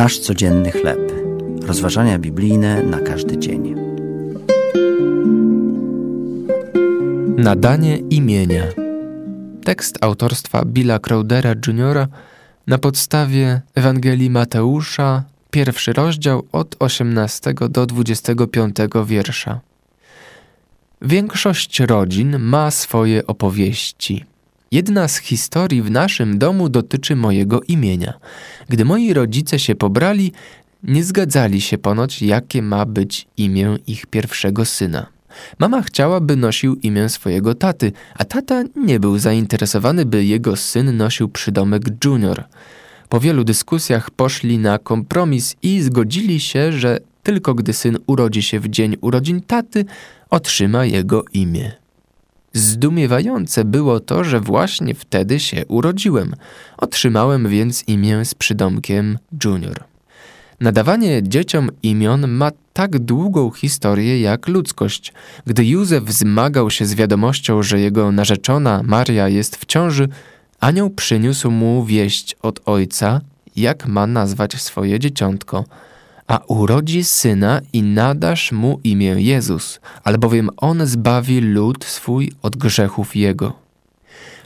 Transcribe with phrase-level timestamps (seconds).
[0.00, 1.12] Nasz codzienny chleb.
[1.62, 3.74] Rozważania biblijne na każdy dzień.
[7.36, 8.62] Nadanie imienia.
[9.64, 12.06] Tekst autorstwa Billa Crowdera Jr.
[12.66, 19.60] na podstawie Ewangelii Mateusza, pierwszy rozdział od 18 do 25 wiersza.
[21.02, 24.29] Większość rodzin ma swoje opowieści.
[24.72, 28.12] Jedna z historii w naszym domu dotyczy mojego imienia.
[28.68, 30.32] Gdy moi rodzice się pobrali,
[30.82, 35.06] nie zgadzali się ponoć, jakie ma być imię ich pierwszego syna.
[35.58, 40.96] Mama chciała, by nosił imię swojego taty, a tata nie był zainteresowany, by jego syn
[40.96, 42.44] nosił przydomek Junior.
[43.08, 48.60] Po wielu dyskusjach poszli na kompromis i zgodzili się, że tylko gdy syn urodzi się
[48.60, 49.84] w dzień urodzin taty,
[50.30, 51.72] otrzyma jego imię.
[52.52, 56.34] Zdumiewające było to, że właśnie wtedy się urodziłem.
[56.76, 59.84] Otrzymałem więc imię z przydomkiem Junior.
[60.60, 65.12] Nadawanie dzieciom imion ma tak długą historię jak ludzkość.
[65.46, 70.08] Gdy Józef zmagał się z wiadomością, że jego narzeczona Maria jest w ciąży,
[70.60, 73.20] anioł przyniósł mu wieść od ojca,
[73.56, 75.64] jak ma nazwać swoje dzieciątko–
[76.30, 83.16] a urodzi syna i nadasz mu imię Jezus, albowiem on zbawi lud swój od grzechów
[83.16, 83.52] jego.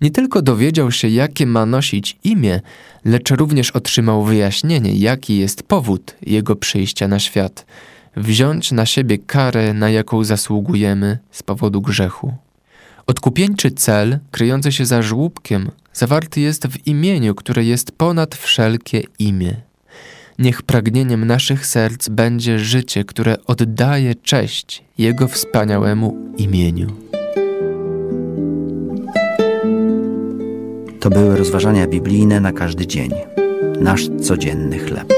[0.00, 2.60] Nie tylko dowiedział się, jakie ma nosić imię,
[3.04, 7.66] lecz również otrzymał wyjaśnienie, jaki jest powód jego przyjścia na świat
[8.16, 12.34] wziąć na siebie karę, na jaką zasługujemy z powodu grzechu.
[13.06, 19.67] Odkupieńczy cel, kryjący się za żłóbkiem, zawarty jest w imieniu, które jest ponad wszelkie imię.
[20.38, 26.86] Niech pragnieniem naszych serc będzie życie, które oddaje cześć Jego wspaniałemu imieniu.
[31.00, 33.10] To były rozważania biblijne na każdy dzień.
[33.80, 35.14] Nasz codzienny chleb.